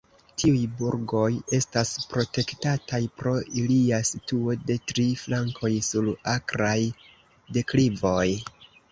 [0.41, 1.25] Tiuj burgoj
[1.57, 6.79] estas protektataj pro ilia situo de tri flankoj sur akraj
[7.59, 8.27] deklivoj.